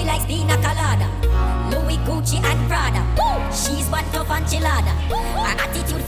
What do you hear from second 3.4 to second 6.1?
She's one tough enchilada. Her attitude